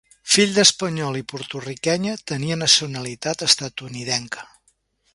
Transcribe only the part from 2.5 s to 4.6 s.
nacionalitat estatunidenca.